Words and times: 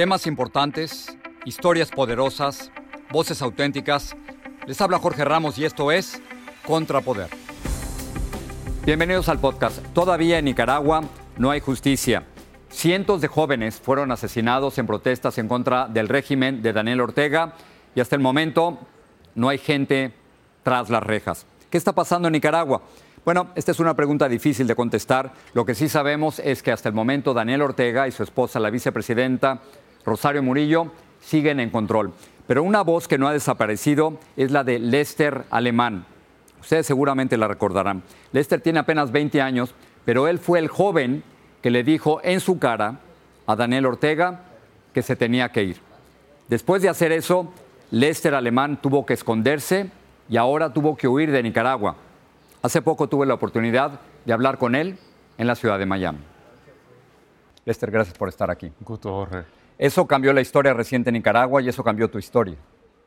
Temas 0.00 0.26
importantes, 0.26 1.14
historias 1.44 1.90
poderosas, 1.90 2.72
voces 3.10 3.42
auténticas. 3.42 4.16
Les 4.66 4.80
habla 4.80 4.98
Jorge 4.98 5.26
Ramos 5.26 5.58
y 5.58 5.66
esto 5.66 5.92
es 5.92 6.22
Contrapoder. 6.66 7.28
Bienvenidos 8.86 9.28
al 9.28 9.40
podcast. 9.40 9.84
Todavía 9.92 10.38
en 10.38 10.46
Nicaragua 10.46 11.02
no 11.36 11.50
hay 11.50 11.60
justicia. 11.60 12.24
Cientos 12.70 13.20
de 13.20 13.28
jóvenes 13.28 13.78
fueron 13.78 14.10
asesinados 14.10 14.78
en 14.78 14.86
protestas 14.86 15.36
en 15.36 15.48
contra 15.48 15.86
del 15.86 16.08
régimen 16.08 16.62
de 16.62 16.72
Daniel 16.72 17.02
Ortega 17.02 17.52
y 17.94 18.00
hasta 18.00 18.16
el 18.16 18.22
momento 18.22 18.78
no 19.34 19.50
hay 19.50 19.58
gente 19.58 20.14
tras 20.62 20.88
las 20.88 21.02
rejas. 21.02 21.44
¿Qué 21.68 21.76
está 21.76 21.92
pasando 21.92 22.28
en 22.28 22.32
Nicaragua? 22.32 22.80
Bueno, 23.22 23.48
esta 23.54 23.72
es 23.72 23.80
una 23.80 23.92
pregunta 23.92 24.30
difícil 24.30 24.66
de 24.66 24.74
contestar. 24.74 25.34
Lo 25.52 25.66
que 25.66 25.74
sí 25.74 25.90
sabemos 25.90 26.38
es 26.38 26.62
que 26.62 26.72
hasta 26.72 26.88
el 26.88 26.94
momento 26.94 27.34
Daniel 27.34 27.60
Ortega 27.60 28.08
y 28.08 28.12
su 28.12 28.22
esposa, 28.22 28.58
la 28.58 28.70
vicepresidenta 28.70 29.60
Rosario 30.04 30.42
Murillo, 30.42 30.92
siguen 31.20 31.60
en 31.60 31.70
control. 31.70 32.12
Pero 32.46 32.62
una 32.62 32.82
voz 32.82 33.06
que 33.06 33.18
no 33.18 33.28
ha 33.28 33.32
desaparecido 33.32 34.18
es 34.36 34.50
la 34.50 34.64
de 34.64 34.78
Lester 34.78 35.44
Alemán. 35.50 36.04
Ustedes 36.60 36.86
seguramente 36.86 37.36
la 37.36 37.48
recordarán. 37.48 38.02
Lester 38.32 38.60
tiene 38.60 38.80
apenas 38.80 39.12
20 39.12 39.40
años, 39.40 39.74
pero 40.04 40.28
él 40.28 40.38
fue 40.38 40.58
el 40.58 40.68
joven 40.68 41.22
que 41.62 41.70
le 41.70 41.84
dijo 41.84 42.20
en 42.22 42.40
su 42.40 42.58
cara 42.58 43.00
a 43.46 43.56
Daniel 43.56 43.86
Ortega 43.86 44.40
que 44.92 45.02
se 45.02 45.16
tenía 45.16 45.50
que 45.50 45.62
ir. 45.62 45.76
Después 46.48 46.82
de 46.82 46.88
hacer 46.88 47.12
eso, 47.12 47.52
Lester 47.90 48.34
Alemán 48.34 48.80
tuvo 48.82 49.06
que 49.06 49.14
esconderse 49.14 49.90
y 50.28 50.36
ahora 50.36 50.72
tuvo 50.72 50.96
que 50.96 51.08
huir 51.08 51.30
de 51.30 51.42
Nicaragua. 51.42 51.96
Hace 52.62 52.82
poco 52.82 53.08
tuve 53.08 53.26
la 53.26 53.34
oportunidad 53.34 54.00
de 54.24 54.32
hablar 54.32 54.58
con 54.58 54.74
él 54.74 54.98
en 55.38 55.46
la 55.46 55.54
ciudad 55.54 55.78
de 55.78 55.86
Miami. 55.86 56.18
Lester, 57.64 57.90
gracias 57.90 58.16
por 58.16 58.28
estar 58.28 58.50
aquí. 58.50 58.66
Un 58.66 58.84
gusto. 58.84 59.28
Eso 59.80 60.06
cambió 60.06 60.34
la 60.34 60.42
historia 60.42 60.74
reciente 60.74 61.08
en 61.08 61.14
Nicaragua 61.14 61.62
y 61.62 61.68
eso 61.70 61.82
cambió 61.82 62.10
tu 62.10 62.18
historia. 62.18 62.56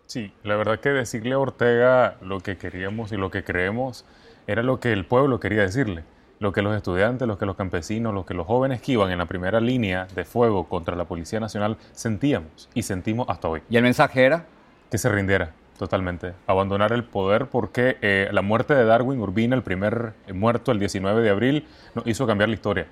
Sí, 0.08 0.34
la 0.42 0.56
verdad 0.56 0.80
que 0.80 0.90
decirle 0.90 1.34
a 1.34 1.38
Ortega 1.38 2.16
lo 2.20 2.40
que 2.40 2.58
queríamos 2.58 3.12
y 3.12 3.16
lo 3.16 3.30
que 3.30 3.44
creemos 3.44 4.06
era 4.48 4.64
lo 4.64 4.80
que 4.80 4.92
el 4.92 5.06
pueblo 5.06 5.40
quería 5.40 5.62
decirle, 5.62 6.04
lo 6.40 6.52
que 6.52 6.64
los 6.64 6.76
estudiantes, 6.76 7.28
lo 7.28 7.38
que 7.38 7.46
los 7.46 7.56
campesinos, 7.56 8.12
lo 8.12 8.26
que 8.26 8.34
los 8.34 8.48
jóvenes 8.48 8.82
que 8.82 8.94
iban 8.94 9.12
en 9.12 9.20
la 9.20 9.28
primera 9.28 9.62
línea 9.62 10.08
de 10.16 10.26
fuego 10.26 10.68
contra 10.68 10.96
la 10.96 11.06
Policía 11.06 11.40
Nacional 11.40 11.78
sentíamos 11.92 12.68
y 12.74 12.82
sentimos 12.82 13.30
hasta 13.30 13.50
hoy. 13.50 13.62
¿Y 13.70 13.78
el 13.78 13.84
mensaje 13.84 14.24
era? 14.24 14.48
Que 14.90 14.98
se 14.98 15.10
rindiera 15.10 15.54
totalmente, 15.78 16.34
abandonar 16.48 16.92
el 16.92 17.04
poder 17.04 17.50
porque 17.50 17.98
eh, 18.02 18.30
la 18.32 18.42
muerte 18.42 18.74
de 18.74 18.86
Darwin 18.86 19.20
Urbina, 19.20 19.56
el 19.56 19.62
primer 19.62 20.14
muerto 20.34 20.72
el 20.72 20.80
19 20.80 21.22
de 21.22 21.30
abril, 21.30 21.68
nos 21.94 22.08
hizo 22.08 22.26
cambiar 22.26 22.50
la 22.50 22.56
historia 22.56 22.88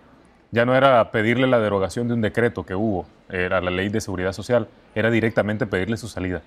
ya 0.52 0.66
no 0.66 0.76
era 0.76 1.12
pedirle 1.12 1.48
la 1.48 1.60
derogación 1.60 2.08
de 2.08 2.14
un 2.14 2.22
decreto 2.22 2.66
que 2.66 2.76
hubo, 2.76 3.06
era 3.30 3.62
la 3.62 3.72
ley 3.72 3.90
de 3.90 4.02
seguridad 4.02 4.34
social, 4.34 4.68
era 4.94 5.10
directamente 5.10 5.66
pedirle 5.66 5.98
su 5.98 6.08
salida, 6.08 6.42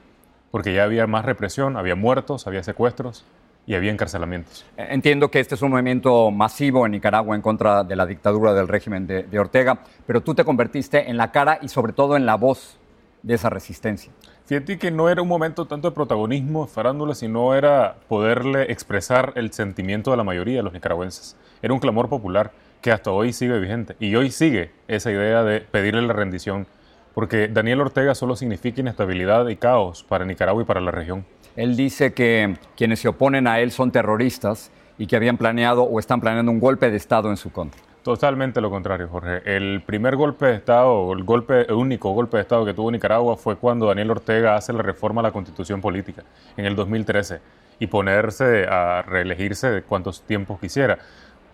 porque 0.50 0.74
ya 0.74 0.84
había 0.84 1.06
más 1.06 1.24
represión, 1.24 1.76
había 1.76 1.94
muertos, 1.94 2.46
había 2.46 2.62
secuestros 2.62 3.24
y 3.66 3.74
había 3.74 3.90
encarcelamientos. 3.90 4.66
Entiendo 4.76 5.30
que 5.30 5.40
este 5.40 5.54
es 5.54 5.62
un 5.62 5.70
movimiento 5.70 6.30
masivo 6.30 6.84
en 6.84 6.92
Nicaragua 6.92 7.34
en 7.34 7.40
contra 7.40 7.82
de 7.82 7.96
la 7.96 8.04
dictadura 8.04 8.52
del 8.52 8.68
régimen 8.68 9.06
de, 9.06 9.38
Ortega, 9.38 9.78
pero 10.06 10.20
tú 10.20 10.34
te 10.34 10.44
convertiste 10.44 11.08
en 11.08 11.16
la 11.16 11.32
cara 11.32 11.58
y 11.62 11.68
sobre 11.68 11.94
todo 11.94 12.16
en 12.16 12.26
la 12.26 12.34
voz 12.34 12.76
de 13.22 13.34
esa 13.34 13.48
resistencia. 13.48 14.12
Fíjate 14.44 14.78
que 14.78 14.90
no 14.90 15.08
era 15.08 15.22
un 15.22 15.28
momento 15.28 15.64
tanto 15.64 15.88
de 15.88 15.94
protagonismo 15.94 16.66
farándula, 16.66 17.14
sino 17.14 17.54
era 17.54 17.96
poderle 18.08 18.70
expresar 18.70 19.32
el 19.36 19.50
sentimiento 19.54 20.10
de 20.10 20.18
la 20.18 20.24
mayoría 20.24 20.58
de 20.58 20.62
los 20.62 20.74
nicaragüenses. 20.74 21.34
Era 21.62 21.72
un 21.72 21.80
clamor 21.80 22.10
popular 22.10 22.52
que 22.84 22.92
hasta 22.92 23.10
hoy 23.10 23.32
sigue 23.32 23.58
vigente. 23.58 23.96
Y 23.98 24.14
hoy 24.14 24.30
sigue 24.30 24.70
esa 24.88 25.10
idea 25.10 25.42
de 25.42 25.62
pedirle 25.62 26.02
la 26.02 26.12
rendición, 26.12 26.66
porque 27.14 27.48
Daniel 27.48 27.80
Ortega 27.80 28.14
solo 28.14 28.36
significa 28.36 28.82
inestabilidad 28.82 29.48
y 29.48 29.56
caos 29.56 30.04
para 30.04 30.26
Nicaragua 30.26 30.62
y 30.62 30.66
para 30.66 30.82
la 30.82 30.90
región. 30.90 31.24
Él 31.56 31.76
dice 31.76 32.12
que 32.12 32.58
quienes 32.76 33.00
se 33.00 33.08
oponen 33.08 33.46
a 33.46 33.60
él 33.60 33.70
son 33.70 33.90
terroristas 33.90 34.70
y 34.98 35.06
que 35.06 35.16
habían 35.16 35.38
planeado 35.38 35.84
o 35.84 35.98
están 35.98 36.20
planeando 36.20 36.52
un 36.52 36.60
golpe 36.60 36.90
de 36.90 36.98
Estado 36.98 37.30
en 37.30 37.38
su 37.38 37.50
contra. 37.50 37.80
Totalmente 38.02 38.60
lo 38.60 38.68
contrario, 38.68 39.08
Jorge. 39.08 39.40
El 39.46 39.82
primer 39.86 40.14
golpe 40.14 40.44
de 40.44 40.56
Estado, 40.56 41.10
el, 41.14 41.24
golpe, 41.24 41.62
el 41.62 41.72
único 41.72 42.10
golpe 42.10 42.36
de 42.36 42.42
Estado 42.42 42.66
que 42.66 42.74
tuvo 42.74 42.90
Nicaragua 42.90 43.38
fue 43.38 43.56
cuando 43.56 43.86
Daniel 43.86 44.10
Ortega 44.10 44.56
hace 44.56 44.74
la 44.74 44.82
reforma 44.82 45.22
a 45.22 45.22
la 45.22 45.32
constitución 45.32 45.80
política 45.80 46.22
en 46.58 46.66
el 46.66 46.76
2013 46.76 47.40
y 47.78 47.86
ponerse 47.86 48.66
a 48.68 49.00
reelegirse 49.00 49.70
de 49.70 49.82
cuantos 49.82 50.20
tiempos 50.20 50.60
quisiera. 50.60 50.98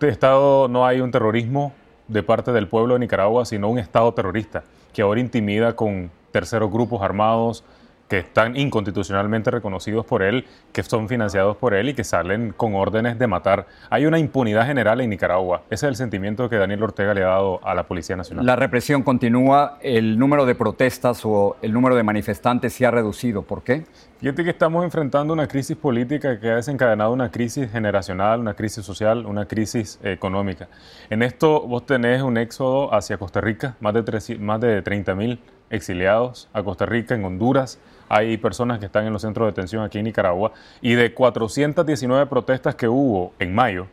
Estado 0.09 0.67
no 0.67 0.85
hay 0.85 1.01
un 1.01 1.11
terrorismo 1.11 1.73
de 2.07 2.23
parte 2.23 2.51
del 2.51 2.67
pueblo 2.67 2.95
de 2.95 3.01
Nicaragua, 3.01 3.45
sino 3.45 3.69
un 3.69 3.79
Estado 3.79 4.13
terrorista 4.13 4.63
que 4.93 5.01
ahora 5.01 5.21
intimida 5.21 5.75
con 5.75 6.11
terceros 6.31 6.71
grupos 6.71 7.01
armados, 7.01 7.63
que 8.11 8.17
están 8.17 8.57
inconstitucionalmente 8.57 9.51
reconocidos 9.51 10.05
por 10.05 10.21
él, 10.21 10.45
que 10.73 10.83
son 10.83 11.07
financiados 11.07 11.55
por 11.55 11.73
él 11.73 11.87
y 11.87 11.93
que 11.93 12.03
salen 12.03 12.51
con 12.51 12.75
órdenes 12.75 13.17
de 13.17 13.25
matar. 13.25 13.67
Hay 13.89 14.05
una 14.05 14.19
impunidad 14.19 14.65
general 14.65 14.99
en 14.99 15.11
Nicaragua. 15.11 15.61
Ese 15.69 15.85
es 15.85 15.91
el 15.91 15.95
sentimiento 15.95 16.49
que 16.49 16.57
Daniel 16.57 16.83
Ortega 16.83 17.13
le 17.13 17.23
ha 17.23 17.27
dado 17.27 17.65
a 17.65 17.73
la 17.73 17.83
Policía 17.83 18.17
Nacional. 18.17 18.45
La 18.45 18.57
represión 18.57 19.03
continúa, 19.03 19.77
el 19.81 20.19
número 20.19 20.45
de 20.45 20.55
protestas 20.55 21.21
o 21.23 21.55
el 21.61 21.71
número 21.71 21.95
de 21.95 22.03
manifestantes 22.03 22.73
se 22.73 22.85
ha 22.85 22.91
reducido. 22.91 23.43
¿Por 23.43 23.63
qué? 23.63 23.85
Fíjate 24.19 24.43
que 24.43 24.49
estamos 24.49 24.83
enfrentando 24.83 25.31
una 25.31 25.47
crisis 25.47 25.77
política 25.77 26.37
que 26.37 26.49
ha 26.49 26.57
desencadenado 26.57 27.13
una 27.13 27.31
crisis 27.31 27.71
generacional, 27.71 28.41
una 28.41 28.55
crisis 28.55 28.83
social, 28.83 29.25
una 29.25 29.45
crisis 29.45 30.01
económica. 30.03 30.67
En 31.09 31.23
esto 31.23 31.61
vos 31.61 31.85
tenés 31.85 32.21
un 32.23 32.37
éxodo 32.37 32.93
hacia 32.93 33.17
Costa 33.17 33.39
Rica, 33.39 33.77
más 33.79 33.93
de, 33.93 34.37
más 34.37 34.59
de 34.59 34.81
30 34.81 35.15
mil 35.15 35.39
exiliados 35.71 36.49
a 36.53 36.61
Costa 36.61 36.85
Rica, 36.85 37.15
en 37.15 37.25
Honduras, 37.25 37.79
hay 38.09 38.37
personas 38.37 38.79
que 38.79 38.85
están 38.85 39.07
en 39.07 39.13
los 39.13 39.21
centros 39.21 39.45
de 39.45 39.51
detención 39.51 39.83
aquí 39.83 39.97
en 39.97 40.03
Nicaragua 40.03 40.51
y 40.81 40.93
de 40.93 41.13
419 41.13 42.25
protestas 42.27 42.75
que 42.75 42.87
hubo 42.87 43.33
en 43.39 43.55
mayo, 43.55 43.87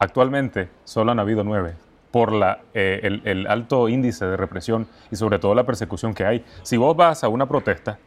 actualmente 0.00 0.68
solo 0.84 1.12
han 1.12 1.20
habido 1.20 1.44
nueve 1.44 1.74
por 2.10 2.32
la, 2.32 2.62
eh, 2.74 3.20
el, 3.24 3.46
alto 3.46 3.88
índice 3.88 4.26
de 4.26 4.36
represión 4.36 4.88
y 5.10 5.16
sobre 5.16 5.38
todo 5.38 5.54
la 5.54 5.64
persecución 5.64 6.14
que 6.14 6.24
hay. 6.24 6.44
Si 6.62 6.76
vos 6.76 6.96
vas 6.96 7.22
a 7.22 7.28
una 7.28 7.46
protesta, 7.46 7.98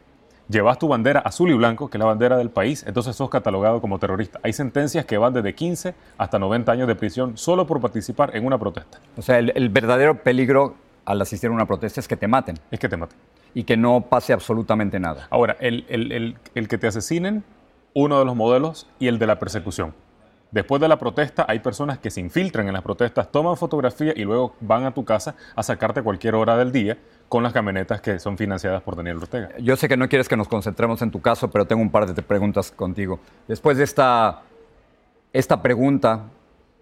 llevas 0.48 0.78
tu 0.78 0.88
bandera 0.88 1.20
azul 1.20 1.50
y 1.50 1.54
blanco, 1.54 1.88
que 1.88 1.96
es 1.96 2.00
la 2.00 2.04
bandera 2.04 2.36
del 2.36 2.50
país, 2.50 2.84
entonces 2.86 3.16
sos 3.16 3.30
catalogado 3.30 3.80
como 3.80 3.98
terrorista. 3.98 4.40
Hay 4.42 4.52
sentencias 4.52 5.06
que 5.06 5.16
van 5.16 5.32
desde 5.32 5.54
15 5.54 5.94
hasta 6.18 6.38
90 6.38 6.70
años 6.70 6.88
de 6.88 6.94
prisión 6.94 7.38
solo 7.38 7.66
por 7.66 7.80
participar 7.80 8.36
en 8.36 8.44
una 8.44 8.58
protesta. 8.58 9.00
O 9.16 9.22
sea, 9.22 9.38
el, 9.38 9.52
el 9.54 9.70
verdadero 9.70 10.22
peligro 10.22 10.74
al 11.04 11.20
asistir 11.20 11.50
a 11.50 11.52
una 11.52 11.66
protesta 11.66 12.00
es 12.00 12.08
que 12.08 12.16
te 12.16 12.28
maten. 12.28 12.58
Es 12.70 12.78
que 12.80 12.88
te 12.88 12.96
maten 12.96 13.18
y 13.54 13.64
que 13.64 13.76
no 13.76 14.02
pase 14.02 14.32
absolutamente 14.32 14.98
nada. 14.98 15.28
Ahora, 15.30 15.56
el, 15.60 15.86
el, 15.88 16.12
el, 16.12 16.36
el, 16.54 16.68
que 16.68 16.76
te 16.76 16.88
asesinen, 16.88 17.44
uno 17.94 18.18
de 18.18 18.24
los 18.24 18.34
modelos 18.34 18.88
y 18.98 19.06
el 19.06 19.18
de 19.18 19.26
la 19.26 19.38
persecución. 19.38 19.94
Después 20.50 20.80
de 20.80 20.88
la 20.88 20.98
protesta 20.98 21.46
hay 21.48 21.60
personas 21.60 21.98
que 21.98 22.10
se 22.10 22.20
infiltran 22.20 22.66
en 22.66 22.74
las 22.74 22.82
protestas, 22.82 23.30
toman 23.32 23.56
fotografía 23.56 24.12
y 24.14 24.22
luego 24.22 24.54
van 24.60 24.84
a 24.84 24.92
tu 24.92 25.04
casa 25.04 25.34
a 25.56 25.62
sacarte 25.62 26.02
cualquier 26.02 26.34
hora 26.34 26.56
del 26.56 26.70
día 26.70 26.98
con 27.28 27.42
las 27.42 27.52
camionetas 27.52 28.00
que 28.00 28.18
son 28.18 28.36
financiadas 28.36 28.82
por 28.82 28.94
Daniel 28.94 29.16
Ortega. 29.16 29.50
Yo 29.58 29.74
sé 29.76 29.88
que 29.88 29.96
no 29.96 30.08
quieres 30.08 30.28
que 30.28 30.36
nos 30.36 30.46
concentremos 30.46 31.02
en 31.02 31.10
tu 31.10 31.20
caso, 31.20 31.50
pero 31.50 31.66
tengo 31.66 31.82
un 31.82 31.90
par 31.90 32.12
de 32.12 32.22
preguntas 32.22 32.70
contigo. 32.70 33.18
Después 33.48 33.78
de 33.78 33.84
esta, 33.84 34.42
esta 35.32 35.60
pregunta, 35.60 36.26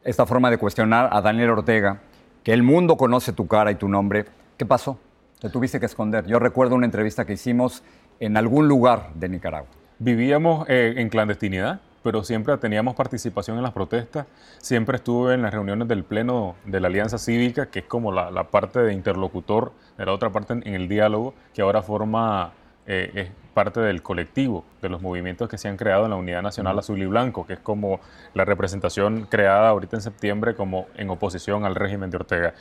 esta 0.04 0.26
forma 0.26 0.50
de 0.50 0.58
cuestionar 0.58 1.08
a 1.10 1.22
Daniel 1.22 1.50
Ortega, 1.50 2.00
que 2.42 2.52
el 2.52 2.62
mundo 2.62 2.96
conoce 2.96 3.32
tu 3.32 3.46
cara 3.46 3.70
y 3.70 3.76
tu 3.76 3.88
nombre, 3.88 4.26
¿qué 4.56 4.66
pasó? 4.66 4.98
Te 5.40 5.50
tuviste 5.50 5.80
que 5.80 5.86
esconder. 5.86 6.26
Yo 6.26 6.38
recuerdo 6.38 6.74
una 6.74 6.86
entrevista 6.86 7.24
que 7.24 7.34
hicimos 7.34 7.82
en 8.20 8.36
algún 8.36 8.68
lugar 8.68 9.10
de 9.14 9.28
Nicaragua. 9.28 9.68
Vivíamos 9.98 10.68
eh, 10.68 10.94
en 10.96 11.08
clandestinidad 11.08 11.80
pero 12.02 12.24
siempre 12.24 12.56
teníamos 12.58 12.94
participación 12.94 13.56
en 13.56 13.62
las 13.62 13.72
protestas, 13.72 14.26
siempre 14.58 14.96
estuve 14.96 15.34
en 15.34 15.42
las 15.42 15.52
reuniones 15.52 15.88
del 15.88 16.04
Pleno 16.04 16.56
de 16.64 16.80
la 16.80 16.88
Alianza 16.88 17.18
Cívica, 17.18 17.66
que 17.66 17.80
es 17.80 17.84
como 17.84 18.12
la, 18.12 18.44
parte 18.50 18.80
de 18.80 18.92
interlocutor 18.92 19.72
de 19.96 20.06
la 20.06 20.12
otra 20.12 20.30
parte 20.30 20.52
en, 20.52 20.74
el 20.74 20.88
diálogo, 20.88 21.34
que 21.54 21.62
ahora 21.62 21.82
forma, 21.82 22.52
eh, 22.86 23.30
parte 23.52 23.80
del 23.80 24.02
colectivo 24.02 24.64
de 24.80 24.88
los 24.88 25.00
movimientos 25.00 25.48
que 25.48 25.58
se 25.58 25.68
han 25.68 25.76
creado 25.76 26.04
en 26.04 26.10
la 26.10 26.16
Unidad 26.16 26.42
Nacional 26.42 26.78
Azul 26.78 27.00
y 27.00 27.06
Blanco, 27.06 27.46
que 27.46 27.54
es 27.54 27.58
como 27.60 28.00
la 28.34 28.44
representación 28.44 29.26
creada 29.30 29.68
ahorita 29.68 29.96
en 29.96 30.02
septiembre 30.02 30.54
como 30.54 30.86
en 30.96 31.10
oposición 31.10 31.64
al 31.64 31.74
régimen 31.74 32.10
de 32.10 32.16
Ortega. 32.16 32.54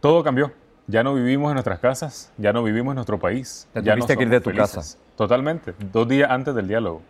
Todo 0.00 0.22
cambió. 0.24 0.52
Ya 0.88 1.02
no 1.02 1.14
vivimos 1.14 1.50
en 1.50 1.54
nuestras 1.54 1.80
casas, 1.80 2.32
ya 2.38 2.52
no 2.52 2.62
vivimos 2.62 2.92
en 2.92 2.96
nuestro 2.96 3.18
país. 3.18 3.68
ya 3.74 3.96
no 3.96 4.06
que 4.06 4.12
ir 4.12 4.28
de 4.28 4.40
tu 4.40 4.52
casa. 4.52 4.98
Totalmente, 5.16 5.74
dos 5.92 6.06
días 6.06 6.30
antes 6.30 6.54
del 6.54 6.68
diálogo 6.68 7.02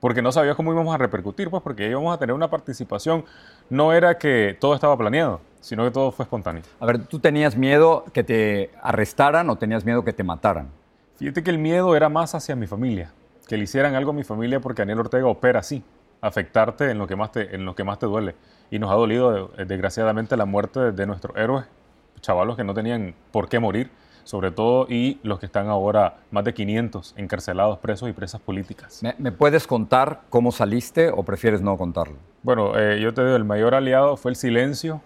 porque 0.00 0.22
no 0.22 0.32
sabía 0.32 0.54
cómo 0.54 0.72
íbamos 0.72 0.94
a 0.94 0.98
repercutir, 0.98 1.50
pues 1.50 1.62
porque 1.62 1.88
íbamos 1.88 2.14
a 2.14 2.18
tener 2.18 2.34
una 2.34 2.48
participación. 2.48 3.24
No 3.68 3.92
era 3.92 4.18
que 4.18 4.56
todo 4.58 4.74
estaba 4.74 4.96
planeado, 4.96 5.40
sino 5.60 5.84
que 5.84 5.90
todo 5.90 6.12
fue 6.12 6.24
espontáneo. 6.24 6.62
A 6.80 6.86
ver, 6.86 7.04
¿tú 7.06 7.18
tenías 7.18 7.56
miedo 7.56 8.04
que 8.12 8.22
te 8.22 8.70
arrestaran 8.82 9.50
o 9.50 9.56
tenías 9.56 9.84
miedo 9.84 10.04
que 10.04 10.12
te 10.12 10.22
mataran? 10.22 10.68
Fíjate 11.18 11.42
que 11.42 11.50
el 11.50 11.58
miedo 11.58 11.96
era 11.96 12.08
más 12.08 12.36
hacia 12.36 12.54
mi 12.54 12.68
familia, 12.68 13.12
que 13.48 13.56
le 13.56 13.64
hicieran 13.64 13.96
algo 13.96 14.12
a 14.12 14.14
mi 14.14 14.22
familia 14.22 14.60
porque 14.60 14.82
Daniel 14.82 15.00
Ortega 15.00 15.26
opera 15.26 15.58
así, 15.60 15.82
afectarte 16.20 16.90
en 16.90 16.98
lo 16.98 17.08
que 17.08 17.16
más 17.16 17.32
te, 17.32 17.56
en 17.56 17.64
lo 17.64 17.74
que 17.74 17.82
más 17.82 17.98
te 17.98 18.06
duele. 18.06 18.36
Y 18.70 18.78
nos 18.78 18.90
ha 18.90 18.94
dolido, 18.94 19.50
eh, 19.58 19.64
desgraciadamente, 19.64 20.36
la 20.36 20.44
muerte 20.44 20.92
de 20.92 21.06
nuestros 21.06 21.36
héroes, 21.36 21.66
chavalos 22.20 22.56
que 22.56 22.62
no 22.62 22.72
tenían 22.72 23.14
por 23.32 23.48
qué 23.48 23.58
morir 23.58 23.90
sobre 24.28 24.50
todo, 24.50 24.86
y 24.90 25.18
los 25.22 25.38
que 25.38 25.46
están 25.46 25.68
ahora, 25.68 26.18
más 26.30 26.44
de 26.44 26.52
500 26.52 27.14
encarcelados, 27.16 27.78
presos 27.78 28.10
y 28.10 28.12
presas 28.12 28.42
políticas. 28.42 29.00
¿Me, 29.16 29.32
puedes 29.32 29.66
contar 29.66 30.20
cómo 30.28 30.52
saliste 30.52 31.08
o 31.08 31.22
prefieres 31.22 31.62
no 31.62 31.78
contarlo? 31.78 32.16
Bueno, 32.42 32.78
eh, 32.78 33.00
yo 33.00 33.14
te 33.14 33.24
digo, 33.24 33.36
el 33.36 33.44
mayor 33.44 33.74
aliado 33.74 34.18
fue 34.18 34.32
el 34.32 34.36
silencio 34.36 35.00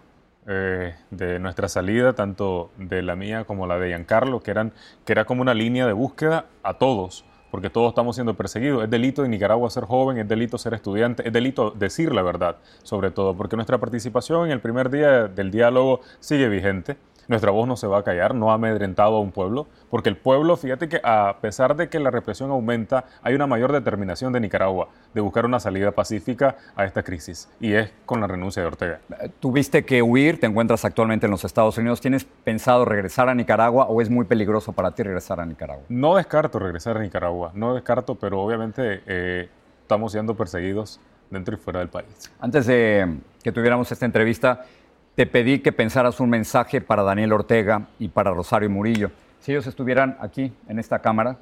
eh, 0.47 0.95
de 1.11 1.39
nuestra 1.39 1.69
salida, 1.69 2.15
tanto 2.15 2.71
de 2.77 3.03
la 3.03 3.17
mía 3.17 3.45
como 3.45 3.67
la 3.67 3.79
de 3.79 3.89
Giancarlo, 3.89 4.41
que, 4.41 4.51
eran, 4.51 4.73
que 5.05 5.13
era 5.13 5.25
como 5.25 5.43
una 5.43 5.55
línea 5.55 5.87
de 5.87 5.93
búsqueda 5.93 6.47
a 6.63 6.75
todos 6.75 7.25
porque 7.53 7.69
todos 7.69 7.91
estamos 7.91 8.17
siendo 8.17 8.33
perseguidos. 8.33 8.83
Es 8.83 8.89
delito 8.89 9.27
en 9.27 9.31
Nicaragua 9.31 9.69
ser 9.69 9.85
joven, 9.85 10.17
es 10.17 10.27
delito 10.27 10.57
ser 10.57 10.73
estudiante, 10.73 11.27
es 11.27 11.35
delito 11.35 11.71
decir 11.71 12.15
la 12.15 12.23
verdad, 12.23 12.57
sobre 12.83 13.11
todo, 13.11 13.37
porque 13.37 13.57
nuestra 13.57 13.77
participación 13.77 14.47
en 14.47 14.53
el 14.53 14.61
primer 14.61 14.89
día 14.89 15.29
del 15.29 15.51
diálogo 15.51 16.01
sigue 16.19 16.49
vigente. 16.49 16.97
Nuestra 17.33 17.51
voz 17.51 17.67
no 17.67 17.79
se 17.79 17.87
va 17.87 17.97
a 17.97 18.03
callar, 18.03 18.35
no 18.35 18.51
ha 18.51 18.55
amedrentado 18.57 19.17
a 19.17 19.21
un 19.21 19.33
pueblo, 19.33 19.67
porque 19.89 20.11
el 20.11 20.19
pueblo, 20.19 20.55
fíjate 20.55 20.87
que 20.87 21.01
a 21.03 21.39
pesar 21.41 21.75
de 21.77 21.89
que 21.89 21.99
la 21.99 22.11
represión 22.11 22.51
aumenta, 22.51 23.07
hay 23.23 23.35
una 23.35 23.47
mayor 23.47 23.73
determinación 23.73 24.35
de 24.35 24.41
Nicaragua 24.41 24.91
de 25.15 25.23
buscar 25.23 25.47
una 25.47 25.59
salida 25.59 25.93
pacífica 25.93 26.57
a 26.77 26.85
esta 26.85 27.03
crisis, 27.03 27.49
y 27.59 27.73
es 27.73 27.91
con 28.05 28.21
la 28.21 28.27
renuncia 28.27 28.61
de 28.61 28.69
Ortega. 28.69 29.01
Tuviste 29.41 29.83
que 29.87 30.03
huir, 30.03 30.41
te 30.41 30.47
encuentras 30.47 30.85
actualmente 30.85 31.25
en 31.25 31.31
los 31.31 31.43
Estados 31.47 31.79
Unidos, 31.79 32.03
¿tienes 32.03 32.25
pensado 32.25 32.85
regresar 32.85 33.31
a 33.31 33.35
Nicaragua 33.35 33.87
o 33.87 34.03
es 34.03 34.11
muy 34.11 34.27
peligroso 34.27 34.75
para 34.75 34.91
ti 34.91 35.03
regresar 35.03 35.41
a 35.41 35.47
Nicaragua? 35.47 35.85
No 35.89 36.17
descarto 36.17 36.59
regresar 36.59 36.99
a 36.99 37.01
Nicaragua, 37.01 37.51
no 37.55 37.73
descarto, 37.73 38.15
pero 38.15 38.43
obviamente 38.43 39.01
eh, 39.07 39.49
estamos 39.81 40.13
siendo 40.13 40.37
perseguidos 40.37 41.01
dentro 41.31 41.55
y 41.55 41.57
fuera 41.57 41.79
del 41.81 41.89
país. 41.89 42.31
Antes 42.41 42.67
de 42.67 43.17
que 43.43 43.53
tuviéramos 43.53 43.91
esta 43.91 44.05
entrevista, 44.05 44.67
te 45.15 45.27
pedí 45.27 45.59
que 45.59 45.73
pensaras 45.73 46.21
un 46.21 46.31
mensaje 46.31 46.81
para 46.81 47.03
Daniel 47.03 47.33
Ortega 47.33 47.89
y 47.99 48.09
para 48.09 48.31
Rosario 48.31 48.71
Murillo. 48.71 49.11
Si 49.41 49.53
ellos 49.53 49.67
estuvieran 49.67 50.17
aquí 50.21 50.53
en 50.69 50.79
esta 50.79 51.01
cámara, 51.01 51.37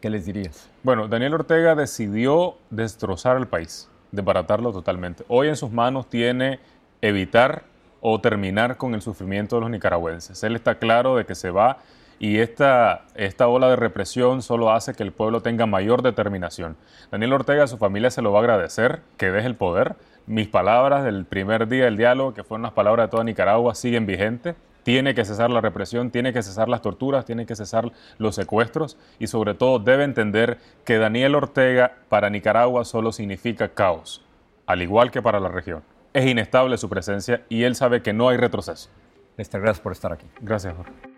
¿qué 0.00 0.10
les 0.10 0.26
dirías? 0.26 0.68
Bueno, 0.82 1.08
Daniel 1.08 1.34
Ortega 1.34 1.74
decidió 1.74 2.56
destrozar 2.70 3.36
el 3.36 3.46
país, 3.46 3.88
desbaratarlo 4.12 4.72
totalmente. 4.72 5.24
Hoy 5.28 5.48
en 5.48 5.56
sus 5.56 5.70
manos 5.70 6.10
tiene 6.10 6.60
evitar 7.00 7.62
o 8.00 8.20
terminar 8.20 8.76
con 8.76 8.94
el 8.94 9.00
sufrimiento 9.00 9.56
de 9.56 9.62
los 9.62 9.70
nicaragüenses. 9.70 10.42
Él 10.44 10.56
está 10.56 10.78
claro 10.78 11.16
de 11.16 11.24
que 11.24 11.34
se 11.34 11.50
va 11.50 11.78
y 12.18 12.38
esta, 12.38 13.02
esta 13.14 13.48
ola 13.48 13.68
de 13.68 13.76
represión 13.76 14.42
solo 14.42 14.72
hace 14.72 14.94
que 14.94 15.02
el 15.02 15.12
pueblo 15.12 15.40
tenga 15.40 15.66
mayor 15.66 16.02
determinación. 16.02 16.76
Daniel 17.10 17.32
Ortega 17.32 17.64
a 17.64 17.68
su 17.68 17.78
familia 17.78 18.10
se 18.10 18.22
lo 18.22 18.32
va 18.32 18.40
a 18.40 18.42
agradecer, 18.42 19.02
que 19.16 19.30
deje 19.30 19.46
el 19.46 19.54
poder, 19.54 19.96
mis 20.26 20.48
palabras 20.48 21.04
del 21.04 21.24
primer 21.24 21.68
día 21.68 21.84
del 21.84 21.96
diálogo, 21.96 22.34
que 22.34 22.44
fueron 22.44 22.62
las 22.62 22.72
palabras 22.72 23.06
de 23.06 23.10
toda 23.10 23.24
Nicaragua, 23.24 23.74
siguen 23.74 24.06
vigentes. 24.06 24.56
Tiene 24.82 25.14
que 25.14 25.24
cesar 25.24 25.50
la 25.50 25.60
represión, 25.60 26.10
tiene 26.10 26.32
que 26.32 26.42
cesar 26.42 26.68
las 26.68 26.80
torturas, 26.80 27.24
tiene 27.24 27.44
que 27.44 27.54
cesar 27.54 27.92
los 28.16 28.34
secuestros 28.34 28.96
y 29.18 29.26
sobre 29.26 29.54
todo 29.54 29.78
debe 29.78 30.04
entender 30.04 30.58
que 30.84 30.98
Daniel 30.98 31.34
Ortega 31.34 31.92
para 32.08 32.30
Nicaragua 32.30 32.84
solo 32.84 33.12
significa 33.12 33.68
caos, 33.68 34.24
al 34.66 34.80
igual 34.80 35.10
que 35.10 35.20
para 35.20 35.40
la 35.40 35.48
región. 35.50 35.82
Es 36.14 36.26
inestable 36.26 36.78
su 36.78 36.88
presencia 36.88 37.42
y 37.50 37.64
él 37.64 37.74
sabe 37.74 38.02
que 38.02 38.14
no 38.14 38.28
hay 38.28 38.38
retroceso. 38.38 38.88
Gracias 39.36 39.80
por 39.80 39.92
estar 39.92 40.12
aquí. 40.12 40.26
Gracias, 40.40 40.74
Jorge. 40.74 41.17